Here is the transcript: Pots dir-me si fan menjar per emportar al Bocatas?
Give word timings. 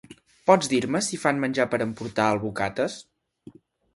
Pots 0.49 0.69
dir-me 0.71 1.01
si 1.07 1.19
fan 1.25 1.41
menjar 1.43 1.67
per 1.75 1.79
emportar 1.87 2.25
al 2.29 2.43
Bocatas? 2.45 2.95